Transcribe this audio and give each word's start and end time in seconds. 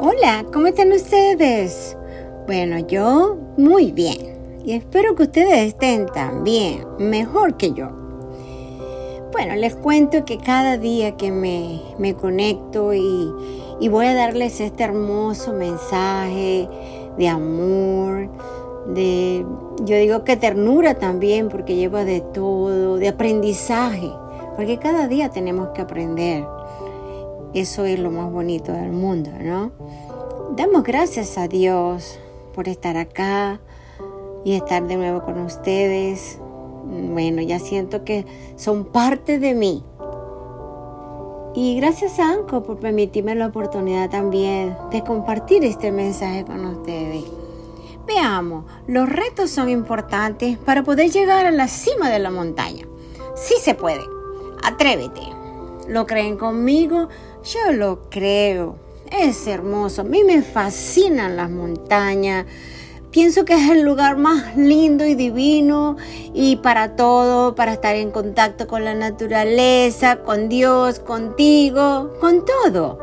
Hola, 0.00 0.44
¿cómo 0.52 0.66
están 0.66 0.90
ustedes? 0.90 1.96
Bueno, 2.48 2.80
yo 2.80 3.36
muy 3.56 3.92
bien 3.92 4.60
y 4.64 4.72
espero 4.72 5.14
que 5.14 5.22
ustedes 5.22 5.68
estén 5.68 6.06
también 6.06 6.84
mejor 6.98 7.56
que 7.56 7.72
yo. 7.72 7.90
Bueno, 9.30 9.54
les 9.54 9.76
cuento 9.76 10.24
que 10.24 10.38
cada 10.38 10.78
día 10.78 11.16
que 11.16 11.30
me, 11.30 11.80
me 11.98 12.14
conecto 12.14 12.92
y, 12.92 13.30
y 13.78 13.88
voy 13.88 14.06
a 14.06 14.14
darles 14.14 14.60
este 14.60 14.82
hermoso 14.82 15.52
mensaje 15.52 16.68
de 17.16 17.28
amor, 17.28 18.28
de, 18.88 19.46
yo 19.84 19.96
digo 19.96 20.24
que 20.24 20.36
ternura 20.36 20.94
también, 20.94 21.48
porque 21.48 21.76
lleva 21.76 22.04
de 22.04 22.20
todo, 22.20 22.96
de 22.96 23.08
aprendizaje, 23.08 24.10
porque 24.56 24.76
cada 24.78 25.06
día 25.06 25.28
tenemos 25.28 25.68
que 25.68 25.82
aprender. 25.82 26.44
Eso 27.54 27.84
es 27.84 28.00
lo 28.00 28.10
más 28.10 28.32
bonito 28.32 28.72
del 28.72 28.90
mundo, 28.90 29.30
¿no? 29.40 29.70
Damos 30.56 30.82
gracias 30.82 31.38
a 31.38 31.46
Dios 31.46 32.18
por 32.52 32.68
estar 32.68 32.96
acá 32.96 33.60
y 34.44 34.54
estar 34.54 34.86
de 34.86 34.96
nuevo 34.96 35.22
con 35.22 35.38
ustedes. 35.40 36.38
Bueno, 36.84 37.42
ya 37.42 37.60
siento 37.60 38.04
que 38.04 38.26
son 38.56 38.84
parte 38.84 39.38
de 39.38 39.54
mí. 39.54 39.84
Y 41.54 41.76
gracias 41.76 42.18
a 42.18 42.32
Anco 42.32 42.64
por 42.64 42.78
permitirme 42.78 43.36
la 43.36 43.46
oportunidad 43.46 44.10
también 44.10 44.76
de 44.90 45.04
compartir 45.04 45.64
este 45.64 45.92
mensaje 45.92 46.44
con 46.44 46.64
ustedes. 46.66 47.24
Veamos, 48.06 48.64
los 48.88 49.08
retos 49.08 49.50
son 49.50 49.68
importantes 49.68 50.58
para 50.58 50.82
poder 50.82 51.10
llegar 51.10 51.46
a 51.46 51.52
la 51.52 51.68
cima 51.68 52.10
de 52.10 52.18
la 52.18 52.30
montaña. 52.30 52.86
Sí 53.36 53.54
se 53.60 53.74
puede. 53.74 54.02
Atrévete. 54.64 55.22
¿Lo 55.88 56.06
creen 56.06 56.36
conmigo? 56.36 57.08
Yo 57.44 57.72
lo 57.72 58.08
creo. 58.08 58.76
Es 59.10 59.46
hermoso. 59.46 60.00
A 60.00 60.04
mí 60.04 60.24
me 60.24 60.40
fascinan 60.40 61.36
las 61.36 61.50
montañas. 61.50 62.46
Pienso 63.10 63.44
que 63.44 63.52
es 63.52 63.70
el 63.70 63.82
lugar 63.82 64.16
más 64.16 64.56
lindo 64.56 65.04
y 65.04 65.14
divino 65.14 65.96
y 66.32 66.56
para 66.56 66.96
todo, 66.96 67.54
para 67.54 67.74
estar 67.74 67.94
en 67.96 68.10
contacto 68.10 68.66
con 68.66 68.82
la 68.82 68.94
naturaleza, 68.94 70.22
con 70.22 70.48
Dios, 70.48 71.00
contigo, 71.00 72.14
con 72.18 72.44
todo. 72.46 72.98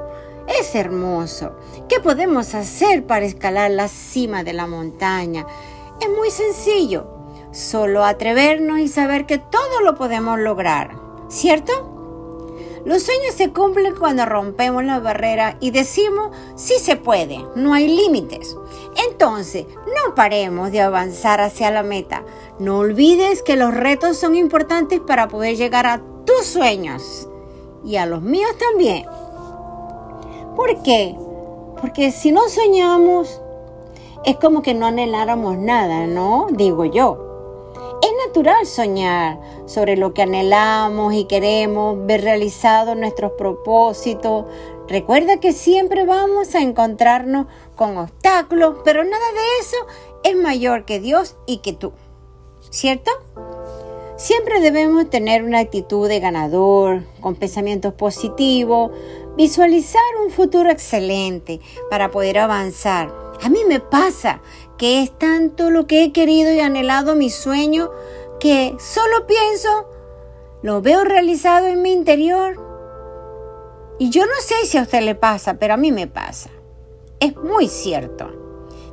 Es 0.60 0.74
hermoso. 0.74 1.54
¿Qué 1.88 2.00
podemos 2.00 2.56
hacer 2.56 3.06
para 3.06 3.26
escalar 3.26 3.70
la 3.70 3.88
cima 3.88 4.44
de 4.44 4.54
la 4.54 4.66
montaña? 4.66 5.46
Es 6.02 6.10
muy 6.10 6.32
sencillo. 6.32 7.08
Solo 7.52 8.04
atrevernos 8.04 8.80
y 8.80 8.88
saber 8.88 9.28
que 9.28 9.38
todo 9.38 9.82
lo 9.86 9.94
podemos 9.96 10.40
lograr. 10.40 10.96
¿Cierto? 11.30 12.01
Los 12.86 13.04
sueños 13.04 13.36
se 13.36 13.52
cumplen 13.52 13.96
cuando 13.96 14.26
rompemos 14.26 14.84
la 14.84 15.00
barrera 15.00 15.58
y 15.60 15.72
decimos 15.72 16.36
sí 16.56 16.76
se 16.80 16.96
puede, 16.96 17.40
no 17.56 17.74
hay 17.74 17.88
límites. 17.88 18.58
Entonces, 19.10 19.66
no 19.86 20.16
paremos 20.16 20.72
de 20.72 20.82
avanzar 20.82 21.42
hacia 21.42 21.72
la 21.72 21.84
meta. 21.84 22.24
No 22.60 22.80
olvides 22.80 23.44
que 23.44 23.56
los 23.56 23.74
retos 23.74 24.18
son 24.18 24.36
importantes 24.36 25.00
para 25.00 25.28
poder 25.28 25.56
llegar 25.56 25.86
a 25.86 26.02
tus 26.26 26.46
sueños 26.46 27.28
y 27.86 27.98
a 27.98 28.06
los 28.06 28.22
míos 28.22 28.52
también. 28.58 29.06
¿Por 30.56 30.82
qué? 30.84 31.16
Porque 31.80 32.12
si 32.12 32.32
no 32.32 32.50
soñamos, 32.50 33.42
es 34.26 34.38
como 34.38 34.62
que 34.62 34.74
no 34.74 34.86
anheláramos 34.86 35.58
nada, 35.58 36.08
¿no? 36.08 36.48
Digo 36.52 36.86
yo. 36.86 37.31
Soñar 38.64 39.40
sobre 39.66 39.98
lo 39.98 40.14
que 40.14 40.22
anhelamos 40.22 41.14
y 41.14 41.26
queremos, 41.26 42.06
ver 42.06 42.22
realizados 42.22 42.96
nuestros 42.96 43.34
propósitos. 43.34 44.46
Recuerda 44.88 45.40
que 45.40 45.52
siempre 45.52 46.06
vamos 46.06 46.56
a 46.56 46.62
encontrarnos 46.62 47.48
con 47.76 47.98
obstáculos, 47.98 48.78
pero 48.86 49.04
nada 49.04 49.26
de 49.34 49.60
eso 49.60 49.78
es 50.24 50.36
mayor 50.36 50.86
que 50.86 51.00
Dios 51.00 51.36
y 51.46 51.58
que 51.58 51.74
tú. 51.74 51.92
¿Cierto? 52.70 53.12
Siempre 54.16 54.62
debemos 54.62 55.10
tener 55.10 55.44
una 55.44 55.60
actitud 55.60 56.08
de 56.08 56.20
ganador, 56.20 57.04
con 57.20 57.36
pensamientos 57.36 57.94
positivos, 57.94 58.92
visualizar 59.36 60.02
un 60.24 60.32
futuro 60.32 60.70
excelente 60.70 61.60
para 61.90 62.12
poder 62.12 62.38
avanzar. 62.38 63.12
A 63.44 63.50
mí 63.50 63.62
me 63.68 63.80
pasa 63.80 64.40
que 64.78 65.02
es 65.02 65.18
tanto 65.18 65.72
lo 65.72 65.88
que 65.88 66.04
he 66.04 66.12
querido 66.12 66.54
y 66.54 66.60
anhelado 66.60 67.16
mi 67.16 67.32
sueño 67.32 67.90
que 68.42 68.76
solo 68.80 69.28
pienso, 69.28 69.88
lo 70.64 70.82
veo 70.82 71.04
realizado 71.04 71.68
en 71.68 71.84
mi 71.84 71.94
interior. 71.94 72.56
Y 74.00 74.10
yo 74.10 74.26
no 74.26 74.34
sé 74.42 74.66
si 74.66 74.80
a 74.80 74.82
usted 74.82 75.02
le 75.02 75.14
pasa, 75.14 75.54
pero 75.54 75.76
a 75.76 75.78
mí 75.78 75.92
me 75.92 76.08
pasa. 76.08 76.50
Es 77.20 77.38
muy 77.38 77.68
cierto. 77.68 78.32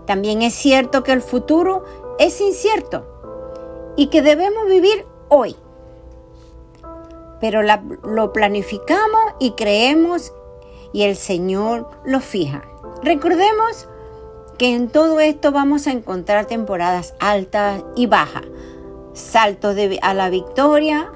También 0.07 0.43
es 0.43 0.53
cierto 0.53 1.03
que 1.03 1.13
el 1.13 1.23
futuro 1.23 1.83
es 2.19 2.43
incierto 2.43 3.95
y 3.97 4.09
que 4.09 4.21
debemos 4.21 4.67
vivir 4.69 5.07
hoy. 5.31 5.57
Pero 7.41 7.63
lo 7.63 8.33
planificamos 8.35 9.33
y 9.41 9.53
creemos 9.53 10.31
y 10.93 11.05
el 11.05 11.17
Señor 11.17 11.89
lo 12.05 12.21
fija. 12.21 12.65
Recordemos 13.03 13.89
que 14.59 14.75
en 14.75 14.91
todo 14.91 15.21
esto 15.21 15.53
vamos 15.53 15.87
a 15.87 15.93
encontrar 15.93 16.45
temporadas 16.45 17.15
altas 17.19 17.83
y 17.97 18.07
bajas, 18.07 18.45
saltos 19.21 19.77
a 20.03 20.15
la 20.15 20.31
victoria 20.31 21.11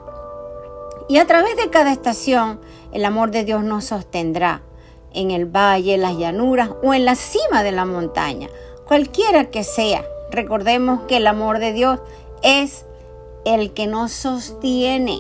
y 1.09 1.19
a 1.19 1.27
través 1.27 1.57
de 1.57 1.71
cada 1.71 1.93
estación 1.93 2.61
el 2.93 3.05
amor 3.05 3.31
de 3.31 3.45
Dios 3.45 3.65
nos 3.65 3.87
sostendrá 3.87 4.63
en 5.15 5.31
el 5.31 5.47
valle, 5.47 5.99
las 5.99 6.17
llanuras 6.17 6.71
o 6.83 6.95
en 6.95 7.05
la 7.05 7.15
cima 7.15 7.63
de 7.63 7.73
la 7.73 7.85
montaña, 7.85 8.49
cualquiera 8.87 9.51
que 9.51 9.65
sea. 9.65 10.05
Recordemos 10.31 11.03
que 11.03 11.19
el 11.19 11.27
amor 11.27 11.59
de 11.59 11.73
Dios 11.73 12.01
es 12.43 12.87
el 13.45 13.73
que 13.73 13.87
nos 13.87 14.13
sostiene. 14.13 15.19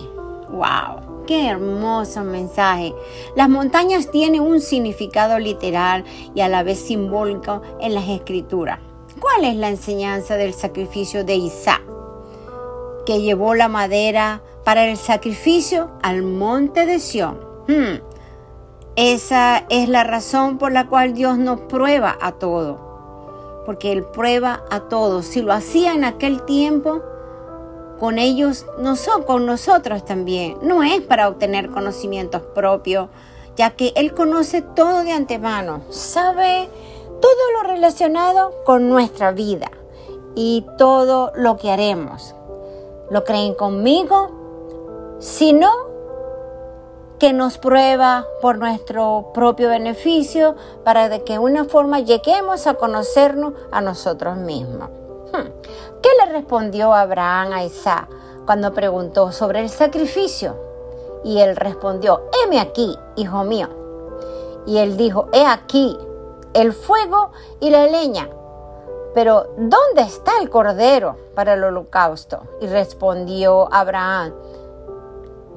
¡Wow! 0.50 1.24
Qué 1.26 1.48
hermoso 1.48 2.24
mensaje. 2.24 2.94
Las 3.36 3.48
montañas 3.48 4.10
tienen 4.10 4.40
un 4.40 4.60
significado 4.60 5.38
literal 5.38 6.04
y 6.34 6.40
a 6.40 6.48
la 6.48 6.62
vez 6.62 6.78
simbólico 6.80 7.62
en 7.80 7.94
las 7.94 8.08
escrituras. 8.08 8.80
¿Cuál 9.20 9.44
es 9.44 9.56
la 9.56 9.68
enseñanza 9.68 10.36
del 10.36 10.52
sacrificio 10.52 11.24
de 11.24 11.36
Isaac? 11.36 11.82
Que 13.06 13.20
llevó 13.20 13.54
la 13.54 13.68
madera 13.68 14.42
para 14.64 14.84
el 14.86 14.96
sacrificio 14.96 15.90
al 16.02 16.22
monte 16.22 16.86
de 16.86 16.98
Sión. 16.98 17.40
Hmm. 17.68 18.00
Esa 18.96 19.64
es 19.70 19.88
la 19.88 20.04
razón 20.04 20.58
por 20.58 20.72
la 20.72 20.86
cual 20.88 21.14
Dios 21.14 21.38
nos 21.38 21.60
prueba 21.60 22.16
a 22.20 22.32
todo. 22.32 23.62
Porque 23.64 23.92
Él 23.92 24.04
prueba 24.04 24.64
a 24.70 24.80
todos. 24.80 25.24
Si 25.26 25.40
lo 25.40 25.52
hacía 25.52 25.94
en 25.94 26.04
aquel 26.04 26.42
tiempo, 26.42 27.00
con 27.98 28.18
ellos, 28.18 28.66
no 28.78 28.96
son 28.96 29.22
con 29.22 29.46
nosotros 29.46 30.04
también. 30.04 30.56
No 30.60 30.82
es 30.82 31.00
para 31.00 31.28
obtener 31.28 31.70
conocimientos 31.70 32.42
propios, 32.54 33.08
ya 33.56 33.70
que 33.70 33.92
Él 33.94 34.12
conoce 34.12 34.60
todo 34.60 35.04
de 35.04 35.12
antemano, 35.12 35.82
sabe 35.88 36.68
todo 37.20 37.52
lo 37.54 37.68
relacionado 37.68 38.52
con 38.64 38.88
nuestra 38.88 39.30
vida 39.30 39.70
y 40.34 40.66
todo 40.78 41.32
lo 41.36 41.56
que 41.56 41.70
haremos. 41.70 42.34
¿Lo 43.12 43.24
creen 43.24 43.52
conmigo? 43.52 45.18
Si 45.18 45.52
no, 45.52 45.70
que 47.18 47.34
nos 47.34 47.58
prueba 47.58 48.26
por 48.40 48.56
nuestro 48.56 49.32
propio 49.34 49.68
beneficio 49.68 50.56
para 50.82 51.10
de 51.10 51.22
que 51.22 51.34
de 51.34 51.38
una 51.38 51.66
forma 51.66 52.00
lleguemos 52.00 52.66
a 52.66 52.72
conocernos 52.72 53.52
a 53.70 53.82
nosotros 53.82 54.38
mismos. 54.38 54.88
Hmm. 55.30 55.50
¿Qué 56.00 56.08
le 56.24 56.32
respondió 56.32 56.94
Abraham 56.94 57.52
a 57.52 57.64
Isaac 57.64 58.08
cuando 58.46 58.72
preguntó 58.72 59.30
sobre 59.30 59.60
el 59.60 59.68
sacrificio? 59.68 60.56
Y 61.22 61.40
él 61.40 61.54
respondió, 61.54 62.22
heme 62.42 62.60
aquí, 62.60 62.98
hijo 63.16 63.44
mío. 63.44 63.68
Y 64.64 64.78
él 64.78 64.96
dijo, 64.96 65.28
he 65.34 65.44
aquí 65.44 65.98
el 66.54 66.72
fuego 66.72 67.32
y 67.60 67.68
la 67.68 67.88
leña. 67.88 68.30
Pero 69.14 69.48
¿dónde 69.56 70.02
está 70.02 70.32
el 70.40 70.48
cordero 70.48 71.16
para 71.34 71.54
el 71.54 71.64
holocausto? 71.64 72.42
Y 72.60 72.66
respondió 72.66 73.72
Abraham, 73.72 74.32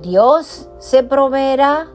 Dios 0.02 0.70
se 0.78 1.04
proveerá 1.04 1.88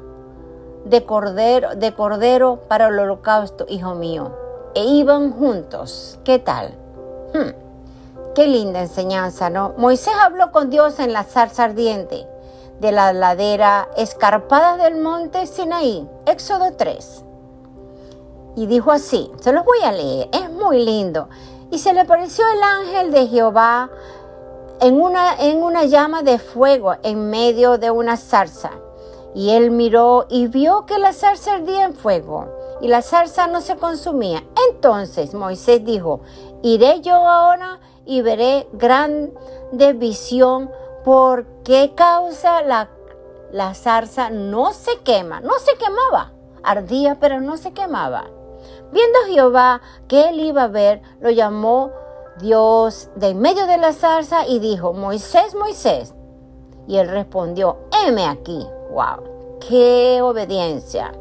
de 0.85 1.05
cordero, 1.05 1.75
de 1.77 1.93
cordero 1.93 2.61
para 2.69 2.89
el 2.89 2.99
holocausto, 2.99 3.67
hijo 3.69 3.95
mío. 3.95 4.33
E 4.75 4.85
iban 4.85 5.33
juntos. 5.33 6.19
¿Qué 6.25 6.39
tal? 6.39 6.75
Hmm. 7.35 7.51
Qué 8.35 8.47
linda 8.47 8.81
enseñanza, 8.81 9.51
¿no? 9.51 9.75
Moisés 9.77 10.15
habló 10.21 10.53
con 10.53 10.71
Dios 10.71 10.99
en 10.99 11.13
la 11.13 11.25
zarza 11.25 11.65
ardiente 11.65 12.27
de 12.81 12.93
la 12.93 13.13
ladera 13.13 13.89
escarpada 13.97 14.77
del 14.79 14.97
monte 14.97 15.47
Sinaí, 15.47 16.09
Éxodo 16.27 16.73
3. 16.77 17.25
Y 18.61 18.67
dijo 18.67 18.93
así, 18.93 19.33
se 19.41 19.55
los 19.55 19.65
voy 19.65 19.79
a 19.83 19.91
leer, 19.91 20.29
es 20.35 20.51
muy 20.51 20.85
lindo. 20.85 21.31
Y 21.71 21.79
se 21.79 21.95
le 21.95 22.01
apareció 22.01 22.45
el 22.47 22.63
ángel 22.63 23.11
de 23.11 23.27
Jehová 23.27 23.89
en 24.83 25.01
una, 25.01 25.35
en 25.39 25.63
una 25.63 25.85
llama 25.85 26.23
de 26.23 26.39
fuego 26.39 26.95
en 27.03 27.31
medio 27.31 27.79
de 27.79 27.91
una 27.91 28.19
zarza. 28.19 28.73
Y 29.35 29.53
él 29.53 29.71
miró 29.71 30.27
y 30.29 30.49
vio 30.49 30.85
que 30.85 30.99
la 30.99 31.15
zarza 31.15 31.55
ardía 31.55 31.85
en 31.85 31.95
fuego 31.95 32.49
y 32.83 32.89
la 32.89 33.01
zarza 33.01 33.47
no 33.47 33.63
se 33.63 33.77
consumía. 33.77 34.45
Entonces 34.69 35.33
Moisés 35.33 35.83
dijo, 35.83 36.21
iré 36.63 37.01
yo 37.01 37.15
ahora 37.15 37.81
y 38.05 38.21
veré 38.21 38.69
grande 38.75 39.95
visión. 39.95 40.71
¿Por 41.03 41.47
qué 41.65 41.95
causa 41.95 42.61
la, 42.61 42.91
la 43.53 43.73
zarza 43.73 44.29
no 44.29 44.75
se 44.75 44.99
quema? 44.99 45.41
No 45.41 45.59
se 45.61 45.79
quemaba, 45.79 46.35
ardía 46.63 47.17
pero 47.19 47.41
no 47.41 47.57
se 47.57 47.73
quemaba. 47.73 48.27
Viendo 48.93 49.19
Jehová 49.29 49.81
que 50.09 50.29
él 50.29 50.41
iba 50.41 50.65
a 50.65 50.69
ver, 50.69 51.03
lo 51.21 51.31
llamó 51.31 51.91
Dios 52.39 53.11
de 53.17 53.29
en 53.29 53.41
medio 53.41 53.67
de 53.67 53.77
la 53.77 53.93
zarza 53.93 54.47
y 54.47 54.59
dijo, 54.59 54.93
Moisés, 54.93 55.55
Moisés. 55.55 56.15
Y 56.87 56.97
él 56.97 57.09
respondió, 57.09 57.79
heme 58.05 58.27
aquí. 58.27 58.67
¡Wow! 58.91 59.59
¡Qué 59.61 60.21
obediencia! 60.23 61.13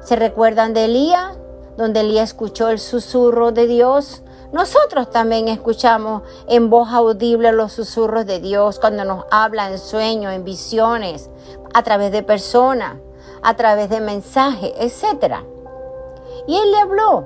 ¿Se 0.00 0.16
recuerdan 0.16 0.72
de 0.72 0.86
Elías? 0.86 1.36
Donde 1.76 2.00
Elías 2.00 2.30
escuchó 2.30 2.68
el 2.68 2.78
susurro 2.78 3.52
de 3.52 3.66
Dios. 3.66 4.22
Nosotros 4.52 5.10
también 5.10 5.48
escuchamos 5.48 6.22
en 6.48 6.70
voz 6.70 6.88
audible 6.90 7.52
los 7.52 7.72
susurros 7.72 8.26
de 8.26 8.40
Dios 8.40 8.78
cuando 8.80 9.04
nos 9.04 9.24
habla 9.30 9.70
en 9.70 9.78
sueños, 9.78 10.32
en 10.32 10.44
visiones, 10.44 11.30
a 11.74 11.82
través 11.82 12.10
de 12.12 12.22
personas, 12.22 12.96
a 13.42 13.54
través 13.54 13.90
de 13.90 14.00
mensajes, 14.00 14.72
etc. 14.78 15.44
Y 16.50 16.56
él 16.56 16.72
le 16.72 16.78
habló 16.78 17.24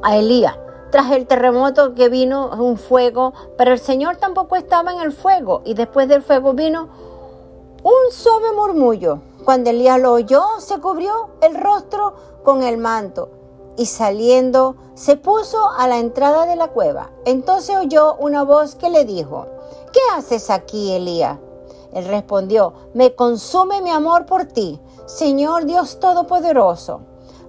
a 0.00 0.16
Elías 0.16 0.56
tras 0.92 1.10
el 1.10 1.26
terremoto 1.26 1.96
que 1.96 2.08
vino 2.08 2.50
un 2.56 2.78
fuego, 2.78 3.32
pero 3.58 3.72
el 3.72 3.80
Señor 3.80 4.18
tampoco 4.18 4.54
estaba 4.54 4.92
en 4.92 5.00
el 5.00 5.10
fuego 5.10 5.62
y 5.64 5.74
después 5.74 6.06
del 6.06 6.22
fuego 6.22 6.52
vino 6.52 6.88
un 7.82 8.12
suave 8.12 8.52
murmullo. 8.54 9.18
Cuando 9.44 9.70
Elías 9.70 10.00
lo 10.00 10.12
oyó, 10.12 10.44
se 10.60 10.78
cubrió 10.78 11.30
el 11.40 11.60
rostro 11.60 12.14
con 12.44 12.62
el 12.62 12.78
manto 12.78 13.28
y 13.76 13.86
saliendo 13.86 14.76
se 14.94 15.16
puso 15.16 15.70
a 15.76 15.88
la 15.88 15.98
entrada 15.98 16.46
de 16.46 16.54
la 16.54 16.68
cueva. 16.68 17.10
Entonces 17.24 17.76
oyó 17.76 18.14
una 18.20 18.44
voz 18.44 18.76
que 18.76 18.88
le 18.88 19.04
dijo, 19.04 19.48
¿qué 19.92 19.98
haces 20.16 20.48
aquí, 20.48 20.92
Elías? 20.92 21.40
Él 21.92 22.06
respondió, 22.06 22.72
me 22.94 23.16
consume 23.16 23.82
mi 23.82 23.90
amor 23.90 24.26
por 24.26 24.44
ti, 24.44 24.80
Señor 25.06 25.64
Dios 25.64 25.98
Todopoderoso. 25.98 27.00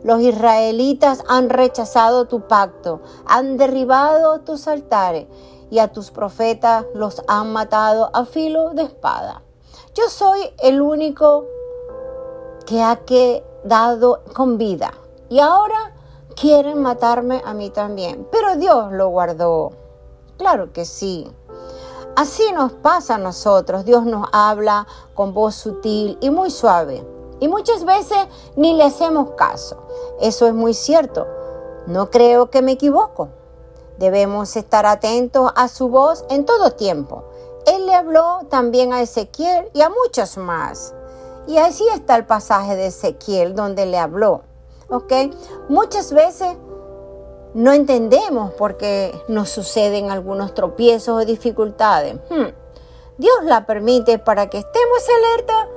Los 0.04 0.20
israelitas 0.20 1.24
han 1.28 1.50
rechazado 1.50 2.26
tu 2.26 2.42
pacto, 2.48 3.02
han 3.26 3.58
derribado 3.58 4.42
tus 4.42 4.68
altares 4.68 5.28
y 5.72 5.80
a 5.80 5.92
tus 5.92 6.12
profetas 6.12 6.86
los 6.94 7.24
han 7.28 7.54
matado 7.54 8.10
a 8.14 8.26
filo 8.26 8.72
de 8.72 8.84
espada. 8.84 9.44
Yo 9.96 10.10
soy 10.10 10.42
el 10.60 10.82
único 10.82 11.46
que 12.66 12.82
ha 12.82 12.98
quedado 12.98 14.24
con 14.34 14.58
vida 14.58 14.94
y 15.30 15.40
ahora 15.40 15.96
quieren 16.36 16.82
matarme 16.82 17.42
a 17.46 17.54
mí 17.54 17.70
también, 17.70 18.28
pero 18.32 18.56
Dios 18.58 18.92
lo 18.92 19.08
guardó. 19.10 19.72
Claro 20.38 20.74
que 20.74 20.84
sí. 20.86 21.32
Así 22.16 22.52
nos 22.52 22.74
pasa 22.74 23.16
a 23.16 23.18
nosotros. 23.18 23.86
Dios 23.86 24.06
nos 24.06 24.28
habla 24.32 24.86
con 25.16 25.34
voz 25.34 25.56
sutil 25.56 26.18
y 26.22 26.30
muy 26.30 26.52
suave. 26.52 27.04
Y 27.44 27.50
muchas 27.50 27.84
veces 27.84 28.18
ni 28.56 28.74
le 28.74 28.86
hacemos 28.86 29.32
caso. 29.32 29.76
Eso 30.22 30.48
es 30.48 30.54
muy 30.54 30.74
cierto. 30.74 31.28
No 31.88 32.10
creo 32.10 32.50
que 32.50 32.62
me 32.62 32.72
equivoco. 32.72 33.32
Debemos 33.98 34.56
estar 34.56 34.86
atentos 34.86 35.52
a 35.54 35.68
su 35.68 35.90
voz 35.90 36.24
en 36.30 36.46
todo 36.46 36.72
tiempo. 36.72 37.26
Él 37.66 37.86
le 37.86 37.96
habló 37.96 38.48
también 38.50 38.94
a 38.94 39.02
Ezequiel 39.02 39.70
y 39.74 39.82
a 39.82 39.90
muchos 39.90 40.38
más. 40.38 40.96
Y 41.46 41.58
así 41.58 41.86
está 41.94 42.16
el 42.16 42.26
pasaje 42.26 42.78
de 42.78 42.88
Ezequiel 42.88 43.56
donde 43.56 43.88
le 43.88 43.98
habló. 43.98 44.44
¿Ok? 44.90 45.12
Muchas 45.68 46.14
veces 46.14 46.56
no 47.54 47.74
entendemos 47.74 48.54
por 48.54 48.78
qué 48.78 49.14
nos 49.28 49.50
suceden 49.50 50.12
algunos 50.12 50.54
tropiezos 50.54 51.22
o 51.22 51.26
dificultades. 51.26 52.16
Hmm. 52.30 52.54
Dios 53.18 53.36
la 53.44 53.66
permite 53.66 54.18
para 54.18 54.50
que 54.50 54.60
estemos 54.60 55.10
alerta 55.10 55.73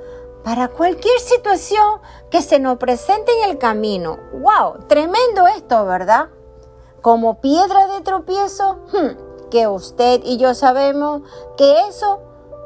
para 0.47 0.69
cualquier 0.69 1.19
situación 1.19 2.01
que 2.31 2.41
se 2.41 2.61
nos 2.61 2.79
presente 2.79 3.33
en 3.43 3.51
el 3.51 3.59
camino. 3.59 4.17
¡Wow! 4.33 4.87
Tremendo 4.87 5.49
esto, 5.49 5.85
¿verdad? 5.85 6.29
Como 7.03 7.41
piedra 7.41 7.89
de 7.89 8.01
tropiezo, 8.03 8.75
hmm, 8.93 9.49
que 9.51 9.67
usted 9.67 10.21
y 10.25 10.37
yo 10.37 10.55
sabemos 10.55 11.23
que 11.57 11.89
eso 11.89 12.21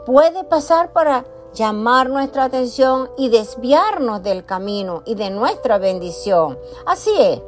puede 0.05 0.45
pasar 0.45 0.93
para 0.93 1.25
llamar 1.55 2.11
nuestra 2.11 2.45
atención 2.45 3.11
y 3.17 3.31
desviarnos 3.31 4.23
del 4.23 4.45
camino 4.45 5.03
y 5.07 5.15
de 5.15 5.31
nuestra 5.31 5.79
bendición. 5.79 6.59
Así 6.85 7.13
es. 7.19 7.41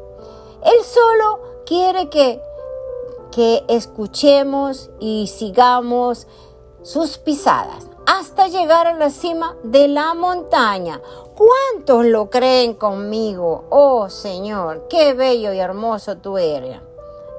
Él 0.62 0.82
solo 0.82 1.42
quiere 1.66 2.08
que, 2.08 2.40
que 3.32 3.66
escuchemos 3.68 4.88
y 4.98 5.26
sigamos 5.26 6.26
sus 6.80 7.18
pisadas 7.18 7.91
hasta 8.06 8.48
llegar 8.48 8.86
a 8.86 8.94
la 8.94 9.10
cima 9.10 9.56
de 9.62 9.88
la 9.88 10.14
montaña. 10.14 11.00
¿Cuántos 11.34 12.04
lo 12.06 12.30
creen 12.30 12.74
conmigo? 12.74 13.64
Oh 13.70 14.08
Señor, 14.08 14.86
qué 14.88 15.14
bello 15.14 15.52
y 15.52 15.58
hermoso 15.58 16.18
tú 16.18 16.38
eres. 16.38 16.78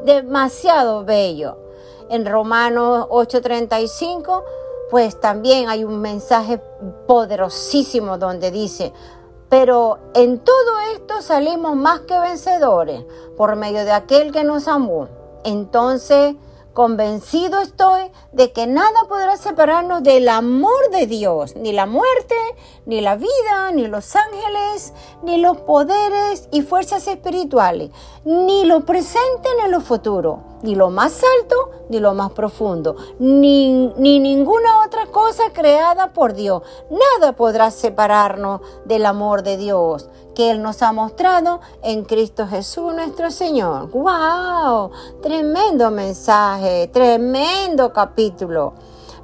Demasiado 0.03 1.05
bello. 1.05 1.57
En 2.09 2.25
Romanos 2.25 3.07
8:35, 3.09 4.43
pues 4.89 5.19
también 5.19 5.69
hay 5.69 5.83
un 5.83 6.01
mensaje 6.01 6.61
poderosísimo 7.07 8.17
donde 8.17 8.51
dice, 8.51 8.93
pero 9.49 9.99
en 10.13 10.39
todo 10.39 10.79
esto 10.93 11.21
salimos 11.21 11.75
más 11.75 12.01
que 12.01 12.19
vencedores 12.19 13.05
por 13.37 13.55
medio 13.55 13.85
de 13.85 13.91
aquel 13.91 14.31
que 14.31 14.43
nos 14.43 14.67
amó. 14.67 15.07
Entonces, 15.43 16.35
Convencido 16.73 17.61
estoy 17.61 18.11
de 18.31 18.51
que 18.51 18.65
nada 18.65 19.03
podrá 19.07 19.37
separarnos 19.37 20.01
del 20.01 20.27
amor 20.27 20.89
de 20.91 21.05
Dios, 21.05 21.55
ni 21.55 21.71
la 21.71 21.85
muerte, 21.85 22.35
ni 22.87 22.99
la 22.99 23.15
vida, 23.15 23.71
ni 23.75 23.85
los 23.85 24.15
ángeles, 24.15 24.91
ni 25.21 25.37
los 25.37 25.57
poderes 25.57 26.49
y 26.51 26.63
fuerzas 26.63 27.07
espirituales, 27.07 27.91
ni 28.25 28.65
lo 28.65 28.85
presente 28.85 29.49
ni 29.61 29.69
lo 29.69 29.81
futuro, 29.81 30.52
ni 30.63 30.75
lo 30.75 30.89
más 30.89 31.21
alto, 31.39 31.71
ni 31.89 31.99
lo 31.99 32.13
más 32.13 32.31
profundo, 32.31 32.95
ni, 33.19 33.93
ni 33.97 34.19
ninguna 34.19 34.83
otra 34.85 35.05
cosa 35.07 35.51
creada 35.53 36.13
por 36.13 36.33
Dios. 36.33 36.63
Nada 36.89 37.33
podrá 37.33 37.69
separarnos 37.69 38.61
del 38.85 39.05
amor 39.05 39.43
de 39.43 39.57
Dios 39.57 40.09
que 40.33 40.49
Él 40.49 40.61
nos 40.61 40.81
ha 40.81 40.91
mostrado 40.91 41.59
en 41.83 42.03
Cristo 42.05 42.47
Jesús 42.47 42.93
nuestro 42.93 43.29
Señor. 43.29 43.91
¡Wow! 43.91 44.91
Tremendo 45.21 45.91
mensaje, 45.91 46.87
tremendo 46.87 47.93
capítulo. 47.93 48.73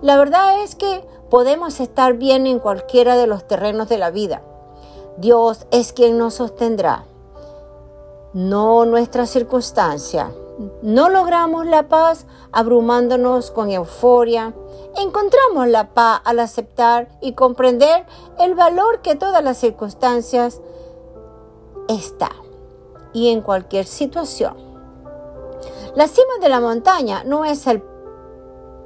La 0.01 0.17
verdad 0.17 0.61
es 0.61 0.75
que 0.75 1.03
podemos 1.29 1.79
estar 1.79 2.13
bien 2.13 2.47
en 2.47 2.59
cualquiera 2.59 3.15
de 3.15 3.27
los 3.27 3.47
terrenos 3.47 3.89
de 3.89 3.97
la 3.97 4.11
vida. 4.11 4.41
Dios 5.17 5.65
es 5.71 5.91
quien 5.91 6.17
nos 6.17 6.35
sostendrá, 6.35 7.05
no 8.33 8.85
nuestra 8.85 9.25
circunstancia. 9.25 10.31
No 10.81 11.07
logramos 11.07 11.65
la 11.65 11.87
paz 11.87 12.25
abrumándonos 12.51 13.49
con 13.49 13.69
euforia. 13.69 14.53
Encontramos 14.97 15.67
la 15.67 15.93
paz 15.93 16.21
al 16.25 16.39
aceptar 16.39 17.07
y 17.21 17.31
comprender 17.31 18.05
el 18.39 18.55
valor 18.55 19.01
que 19.01 19.15
todas 19.15 19.41
las 19.41 19.57
circunstancias 19.57 20.59
está 21.87 22.31
y 23.13 23.29
en 23.29 23.41
cualquier 23.41 23.85
situación. 23.85 24.53
La 25.95 26.07
cima 26.07 26.33
de 26.41 26.49
la 26.49 26.59
montaña 26.59 27.23
no 27.23 27.45
es 27.45 27.65
el 27.65 27.81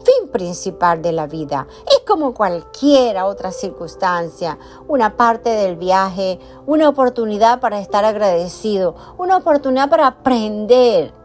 fin 0.03 0.29
principal 0.31 1.01
de 1.01 1.11
la 1.11 1.25
vida. 1.25 1.67
Es 1.87 2.01
como 2.07 2.35
cualquier 2.35 3.17
otra 3.23 3.51
circunstancia, 3.51 4.59
una 4.87 5.17
parte 5.17 5.49
del 5.49 5.75
viaje, 5.75 6.39
una 6.67 6.87
oportunidad 6.87 7.59
para 7.59 7.79
estar 7.79 8.05
agradecido, 8.05 8.95
una 9.17 9.37
oportunidad 9.37 9.89
para 9.89 10.07
aprender 10.07 11.22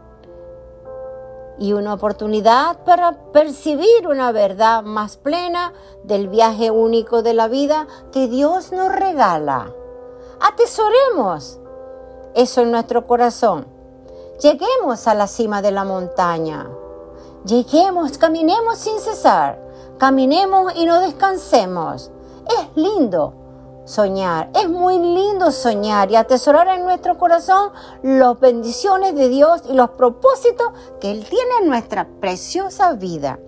y 1.59 1.73
una 1.73 1.93
oportunidad 1.93 2.83
para 2.85 3.31
percibir 3.31 4.07
una 4.07 4.31
verdad 4.31 4.81
más 4.83 5.17
plena 5.17 5.73
del 6.03 6.29
viaje 6.29 6.71
único 6.71 7.21
de 7.21 7.33
la 7.33 7.47
vida 7.47 7.87
que 8.11 8.27
Dios 8.27 8.71
nos 8.71 8.91
regala. 8.91 9.73
Atesoremos 10.39 11.59
eso 12.33 12.61
en 12.61 12.71
nuestro 12.71 13.05
corazón. 13.05 13.67
Lleguemos 14.41 15.05
a 15.07 15.13
la 15.15 15.27
cima 15.27 15.61
de 15.61 15.71
la 15.71 15.83
montaña. 15.83 16.69
Lleguemos, 17.45 18.17
caminemos 18.17 18.77
sin 18.77 18.99
cesar. 18.99 19.61
Caminemos 19.97 20.73
y 20.75 20.85
no 20.85 21.01
descansemos. 21.01 22.09
Es 22.47 22.67
lindo 22.75 23.38
soñar, 23.89 24.51
es 24.53 24.69
muy 24.69 24.99
lindo 24.99 25.51
soñar 25.51 26.11
y 26.11 26.15
atesorar 26.15 26.67
en 26.67 26.83
nuestro 26.83 27.17
corazón 27.17 27.71
las 28.03 28.39
bendiciones 28.39 29.15
de 29.15 29.29
Dios 29.29 29.63
y 29.67 29.73
los 29.73 29.89
propósitos 29.91 30.67
que 31.01 31.09
Él 31.09 31.25
tiene 31.27 31.51
en 31.61 31.69
nuestra 31.69 32.07
preciosa 32.19 32.93
vida. 32.93 33.39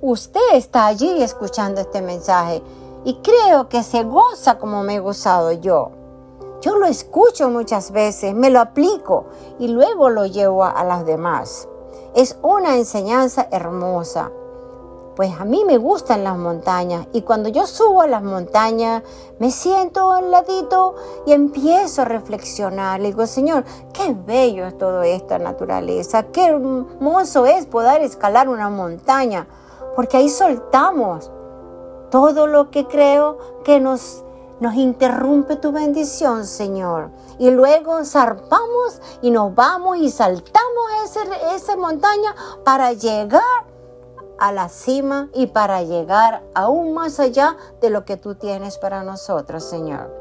Usted 0.00 0.54
está 0.54 0.86
allí 0.86 1.22
escuchando 1.22 1.82
este 1.82 2.00
mensaje 2.00 2.62
y 3.04 3.16
creo 3.16 3.68
que 3.68 3.82
se 3.82 4.04
goza 4.04 4.58
como 4.58 4.82
me 4.82 4.94
he 4.94 5.00
gozado 5.00 5.52
yo. 5.52 5.90
Yo 6.62 6.76
lo 6.76 6.86
escucho 6.86 7.50
muchas 7.50 7.90
veces, 7.90 8.34
me 8.34 8.48
lo 8.48 8.60
aplico 8.60 9.26
y 9.58 9.68
luego 9.68 10.08
lo 10.08 10.24
llevo 10.24 10.64
a, 10.64 10.70
a 10.70 10.84
las 10.84 11.04
demás. 11.04 11.68
Es 12.14 12.38
una 12.42 12.76
enseñanza 12.76 13.48
hermosa. 13.50 14.30
Pues 15.16 15.40
a 15.40 15.44
mí 15.44 15.62
me 15.64 15.78
gustan 15.78 16.24
las 16.24 16.36
montañas 16.36 17.06
y 17.12 17.22
cuando 17.22 17.48
yo 17.48 17.68
subo 17.68 18.02
a 18.02 18.08
las 18.08 18.22
montañas 18.22 19.04
me 19.38 19.52
siento 19.52 20.10
al 20.10 20.32
ladito 20.32 20.96
y 21.24 21.32
empiezo 21.32 22.02
a 22.02 22.06
reflexionar. 22.06 23.00
Le 23.00 23.08
digo, 23.08 23.24
Señor, 23.26 23.64
qué 23.92 24.12
bello 24.12 24.66
es 24.66 24.76
toda 24.76 25.06
esta 25.06 25.38
naturaleza, 25.38 26.24
qué 26.24 26.46
hermoso 26.46 27.46
es 27.46 27.66
poder 27.66 28.02
escalar 28.02 28.48
una 28.48 28.70
montaña, 28.70 29.46
porque 29.94 30.16
ahí 30.16 30.28
soltamos 30.28 31.30
todo 32.10 32.48
lo 32.48 32.70
que 32.72 32.86
creo 32.86 33.38
que 33.64 33.78
nos, 33.78 34.24
nos 34.58 34.74
interrumpe 34.74 35.54
tu 35.54 35.70
bendición, 35.70 36.44
Señor. 36.44 37.10
Y 37.38 37.52
luego 37.52 38.04
zarpamos 38.04 39.00
y 39.22 39.30
nos 39.30 39.54
vamos 39.54 39.98
y 39.98 40.10
saltamos 40.10 40.84
ese, 41.04 41.20
esa 41.54 41.76
montaña 41.76 42.34
para 42.64 42.92
llegar 42.92 43.73
a 44.46 44.52
la 44.52 44.68
cima 44.68 45.30
y 45.32 45.46
para 45.46 45.82
llegar 45.82 46.42
aún 46.54 46.92
más 46.92 47.18
allá 47.18 47.56
de 47.80 47.88
lo 47.88 48.04
que 48.04 48.18
tú 48.18 48.34
tienes 48.34 48.76
para 48.76 49.02
nosotros, 49.02 49.64
Señor. 49.64 50.12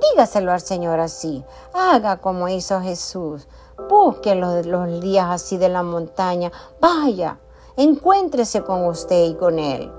Dígaselo 0.00 0.52
al 0.52 0.60
Señor 0.60 1.00
así. 1.00 1.44
Haga 1.74 2.18
como 2.18 2.48
hizo 2.48 2.80
Jesús. 2.80 3.48
Busque 3.90 4.36
los, 4.36 4.66
los 4.66 5.00
días 5.00 5.26
así 5.28 5.56
de 5.56 5.68
la 5.68 5.82
montaña. 5.82 6.52
Vaya, 6.80 7.40
encuéntrese 7.76 8.62
con 8.62 8.86
usted 8.86 9.24
y 9.24 9.34
con 9.34 9.58
Él. 9.58 9.90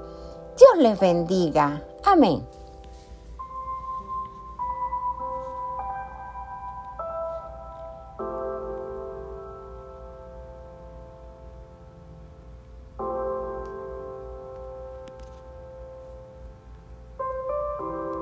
Dios 0.58 0.78
les 0.78 0.98
bendiga. 0.98 1.84
Amén. 2.06 2.48